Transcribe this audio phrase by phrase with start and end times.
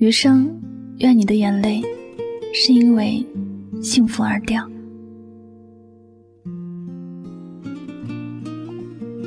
[0.00, 0.48] 余生，
[0.98, 1.82] 愿你的眼泪
[2.54, 3.26] 是因为
[3.82, 4.64] 幸福而掉。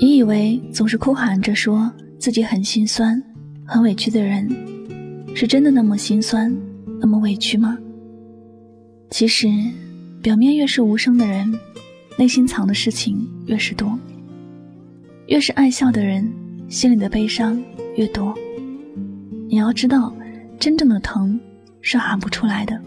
[0.00, 3.22] 你以为总是哭喊着说自己很心酸、
[3.66, 4.48] 很委屈的人，
[5.34, 6.50] 是真的那么心酸、
[6.98, 7.76] 那么委屈吗？
[9.10, 9.46] 其实，
[10.22, 11.52] 表面越是无声的人，
[12.18, 13.98] 内心藏的事情越是多。
[15.26, 16.26] 越是爱笑的人，
[16.70, 17.62] 心里的悲伤
[17.96, 18.34] 越多。
[19.46, 20.10] 你要知道。
[20.58, 21.38] 真正的疼
[21.80, 22.80] 是喊不出来的，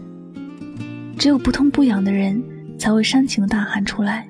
[1.16, 2.42] 只有不痛不痒的人
[2.78, 4.28] 才会煽情的大喊出来，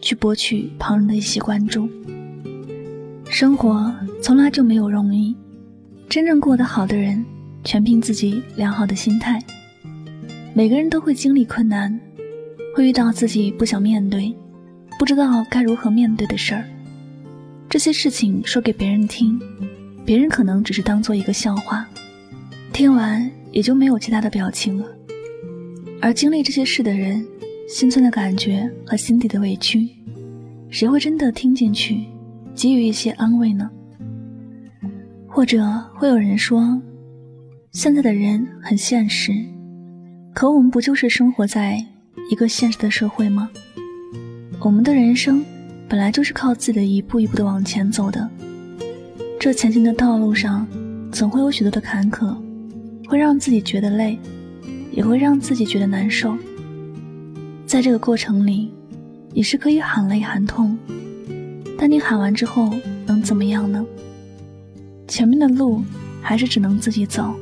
[0.00, 1.88] 去博取旁人的一些关注。
[3.30, 3.92] 生活
[4.22, 5.34] 从来就没有容易，
[6.08, 7.24] 真正过得好的人
[7.64, 9.42] 全凭自己良好的心态。
[10.52, 11.98] 每个人都会经历困难，
[12.76, 14.32] 会遇到自己不想面对、
[14.98, 16.64] 不知道该如何面对的事儿。
[17.68, 19.40] 这些事情说给别人听，
[20.04, 21.88] 别人可能只是当做一个笑话。
[22.74, 24.84] 听完也就没有其他的表情了，
[26.02, 27.24] 而经历这些事的人，
[27.68, 29.88] 心酸的感觉和心底的委屈，
[30.70, 32.04] 谁会真的听进去，
[32.52, 33.70] 给予一些安慰呢？
[35.28, 36.82] 或者会有人说，
[37.70, 39.32] 现在的人很现实，
[40.34, 41.80] 可我们不就是生活在
[42.28, 43.48] 一个现实的社会吗？
[44.58, 45.44] 我们的人生
[45.88, 48.28] 本来就是靠自己的一步一步的往前走的，
[49.38, 50.66] 这前行的道路上，
[51.12, 52.36] 总会有许多的坎坷。
[53.06, 54.18] 会让自己觉得累，
[54.92, 56.36] 也会让自己觉得难受。
[57.66, 58.72] 在这个过程里，
[59.32, 60.76] 你是可以喊累喊痛，
[61.78, 62.70] 但你喊完之后
[63.06, 63.84] 能怎么样呢？
[65.06, 65.82] 前面的路
[66.22, 67.34] 还是只能自己走，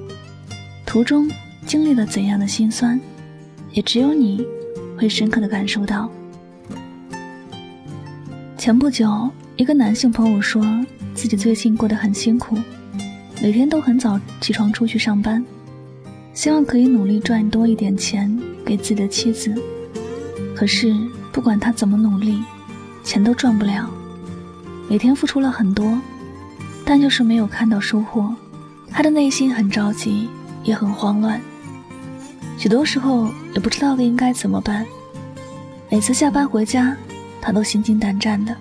[0.84, 1.30] 途中
[1.64, 3.00] 经历了怎样的辛酸，
[3.72, 4.44] 也只有你
[4.98, 6.10] 会深刻的感受到。
[8.58, 10.64] 前不久，一个男性朋友说
[11.14, 12.56] 自己最近过得很辛苦。
[13.42, 15.44] 每天都很早起床出去上班，
[16.34, 19.54] 希望可以努力赚多一点钱给自己的妻子。
[20.54, 20.94] 可是
[21.30, 22.42] 不管他怎么努力，
[23.04, 23.90] 钱都赚不了。
[24.88, 25.98] 每天付出了很多，
[26.84, 28.34] 但就是没有看到收获。
[28.90, 30.28] 他的内心很着急，
[30.64, 31.40] 也很慌乱。
[32.58, 34.86] 许多时候也不知道应该怎么办。
[35.90, 36.96] 每次下班回家，
[37.40, 38.54] 他都心惊胆战的，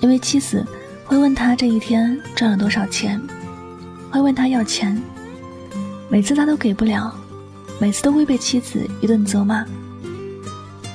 [0.00, 0.66] 因为妻子
[1.04, 3.20] 会问他这一天赚了多少钱。
[4.10, 5.00] 会问他要钱，
[6.10, 7.14] 每次他都给不了，
[7.78, 9.64] 每次都会被妻子一顿责骂。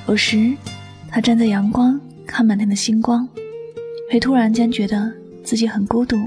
[0.08, 0.54] 有时，
[1.08, 3.28] 他站在阳光看满天的星光，
[4.12, 5.12] 会突然间觉得
[5.44, 6.18] 自己很孤独。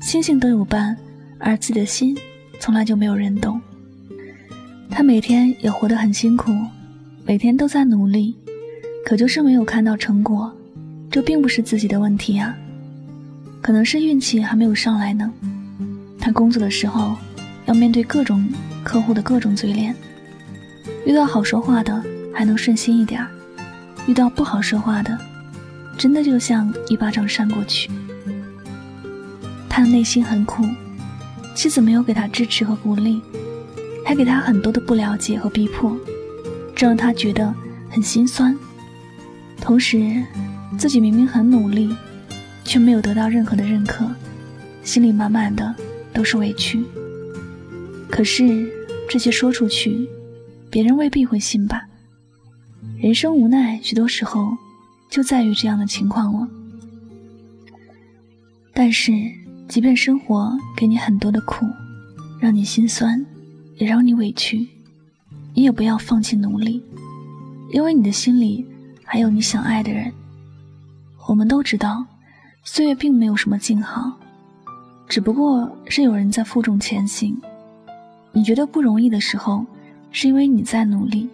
[0.00, 0.96] 星星都有伴，
[1.38, 2.16] 而自己的心
[2.58, 3.60] 从来就没有人懂。
[4.90, 6.52] 他每天也活得很辛苦，
[7.24, 8.34] 每天都在努力，
[9.04, 10.52] 可就是没有看到成果。
[11.10, 12.54] 这并不是自己的问题啊，
[13.60, 15.32] 可能是运气还没有上来呢。
[16.18, 17.16] 他工作的时候，
[17.70, 18.44] 要面对各种
[18.82, 19.94] 客户的各种嘴脸，
[21.06, 22.02] 遇到好说话的
[22.34, 23.24] 还能顺心一点
[24.08, 25.16] 遇到不好说话的，
[25.96, 27.88] 真的就像一巴掌扇过去。
[29.68, 30.64] 他的内心很苦，
[31.54, 33.22] 妻子没有给他支持和鼓励，
[34.04, 35.96] 还给他很多的不了解和逼迫，
[36.74, 37.54] 这让他觉得
[37.88, 38.58] 很心酸。
[39.60, 40.20] 同时，
[40.76, 41.94] 自己明明很努力，
[42.64, 44.04] 却没有得到任何的认可，
[44.82, 45.72] 心里满满的。
[46.12, 46.84] 都是委屈，
[48.10, 48.70] 可是
[49.08, 50.08] 这些说出去，
[50.70, 51.86] 别人未必会信吧。
[52.98, 54.56] 人生无奈，许多时候
[55.08, 56.48] 就在于这样的情况了。
[58.74, 59.12] 但是，
[59.68, 61.66] 即便生活给你很多的苦，
[62.38, 63.24] 让你心酸，
[63.76, 64.66] 也让你委屈，
[65.54, 66.82] 你也不要放弃努力，
[67.72, 68.66] 因为你的心里
[69.04, 70.12] 还有你想爱的人。
[71.26, 72.04] 我们都知道，
[72.64, 74.18] 岁月并没有什么静好。
[75.08, 77.36] 只不过是有人在负重前行，
[78.32, 79.64] 你觉得不容易的时候，
[80.10, 81.28] 是因为你在努力，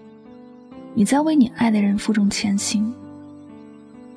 [0.95, 2.93] 你在为你爱的人负重前行。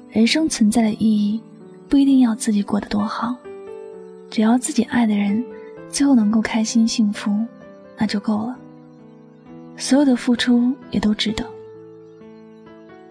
[0.09, 1.39] 人生存在的意义，
[1.87, 3.35] 不一定要自己过得多好，
[4.29, 5.43] 只要自己爱的人
[5.89, 7.31] 最后能够开心幸福，
[7.97, 8.57] 那就够了。
[9.77, 11.45] 所有的付出也都值得。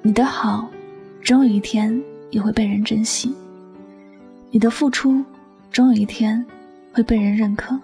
[0.03, 0.69] 你的好，
[1.23, 3.35] 终有一天也会被人珍惜。
[4.51, 5.25] 你的付出。
[5.71, 6.45] 终有一天
[6.95, 7.79] 会被人认可。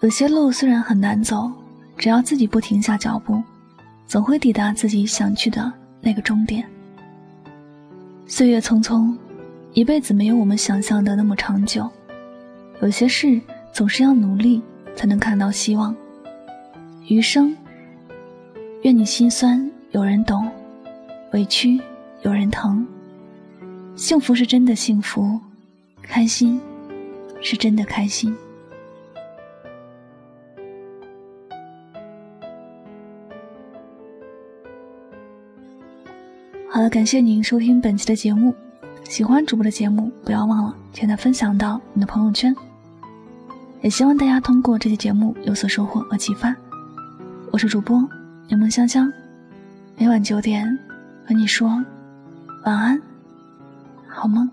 [0.00, 1.52] 有些路虽然很难走，
[1.98, 3.42] 只要自己不停下脚步，
[4.06, 5.70] 总会抵达自己想去的
[6.00, 6.66] 那个终点。
[8.26, 9.14] 岁月匆匆，
[9.74, 11.86] 一辈子没有我们想象的那么长久。
[12.80, 13.38] 有些事
[13.74, 14.62] 总是要努力
[14.96, 15.94] 才能看到希望。
[17.06, 17.54] 余生，
[18.82, 20.48] 愿你心酸有人懂，
[21.34, 21.78] 委屈
[22.22, 22.86] 有人疼。
[23.96, 25.38] 幸福是真的幸福。
[26.00, 26.58] 开心，
[27.42, 28.34] 是真的开心。
[36.80, 38.54] 好了，感谢您收听本期的节目。
[39.04, 42.56] 喜欢主播的节目，不要忘了现在分享到你的朋友圈。
[43.82, 46.56] 也希望大家通过这期节目有所收获和启发。
[47.50, 47.98] 我是主播
[48.48, 49.12] 柠檬香香，
[49.98, 50.66] 每晚九点
[51.26, 51.68] 和你说
[52.64, 52.98] 晚安，
[54.08, 54.50] 好梦。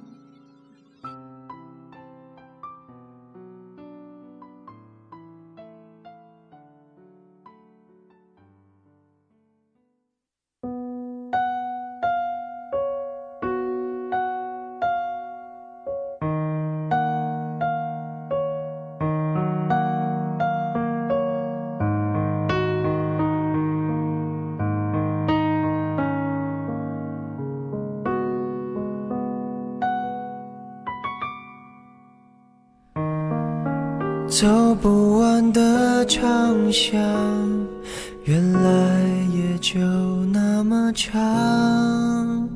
[34.40, 37.02] 走不完的长巷，
[38.26, 39.02] 原来
[39.34, 39.80] 也就
[40.32, 42.48] 那么长。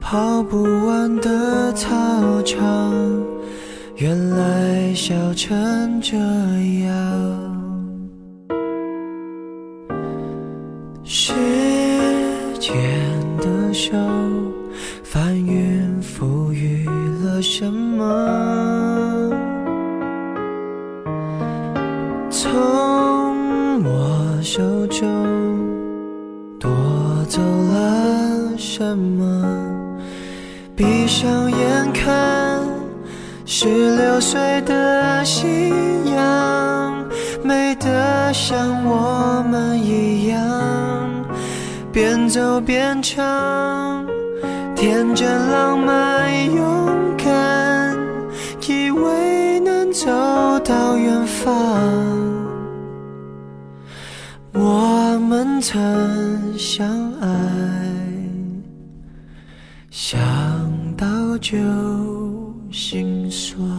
[0.00, 2.92] 跑不完的操场，
[3.94, 6.96] 原来笑成这样。
[11.04, 11.32] 时
[12.58, 12.74] 间
[13.36, 13.96] 的手，
[15.04, 16.84] 翻云覆雨
[17.22, 18.67] 了什么？
[30.78, 32.62] 闭上眼看，
[33.44, 33.66] 十
[33.96, 35.72] 六岁的夕
[36.14, 37.04] 阳，
[37.42, 40.38] 美得像我们一样，
[41.90, 44.06] 边走边唱，
[44.76, 47.98] 天真浪漫勇敢，
[48.68, 50.06] 以为能走
[50.60, 51.52] 到远方。
[54.52, 56.86] 我们曾相
[57.20, 57.28] 爱，
[59.90, 60.20] 想
[61.38, 61.56] 就
[62.70, 63.77] 心酸。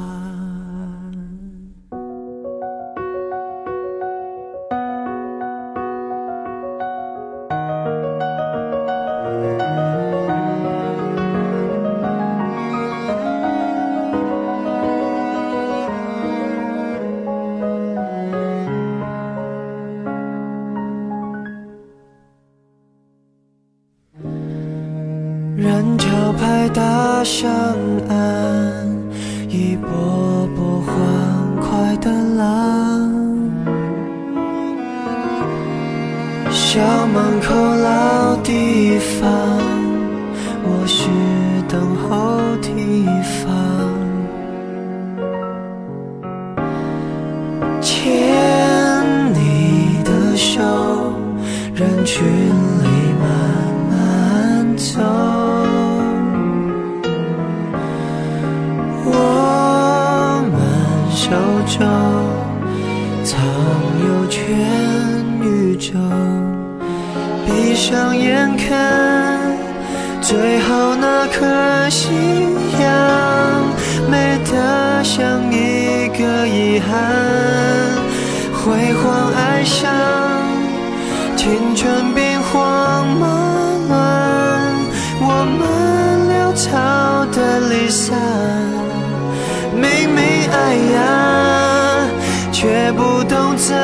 [25.62, 26.08] 人潮
[26.40, 27.52] 拍打上
[28.08, 28.88] 岸，
[29.50, 30.96] 一波波欢
[31.60, 33.12] 快的浪。
[36.50, 39.30] 校门口老地方，
[40.64, 41.10] 我是
[41.68, 43.06] 等候地
[43.44, 43.52] 方。
[47.82, 48.00] 牵
[49.34, 50.62] 你的手，
[51.76, 52.89] 人群里
[61.30, 61.36] 手
[61.68, 61.86] 中
[63.24, 63.40] 藏
[64.04, 64.42] 有全
[65.44, 65.94] 宇宙，
[67.46, 69.40] 闭上眼看
[70.22, 72.10] 最后那颗夕
[72.82, 72.90] 阳，
[74.10, 76.98] 美得像一个遗憾。
[78.52, 79.88] 辉煌爱上，
[81.38, 83.28] 青春兵荒马
[83.88, 84.74] 乱，
[85.22, 85.62] 我们
[86.32, 86.66] 潦草
[87.32, 88.59] 的离散。
[90.16, 92.08] 没爱呀，
[92.52, 93.76] 却不懂怎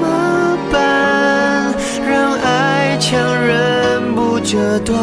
[0.00, 1.74] 么办，
[2.08, 4.98] 让爱强忍不折断。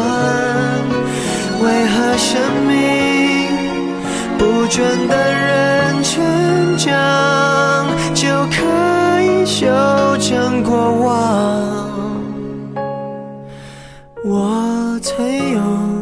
[1.62, 2.76] 为何生命
[4.38, 6.24] 不准等人成
[6.78, 9.66] 长，就可以修
[10.18, 11.10] 正过往？
[14.24, 15.99] 我曾有。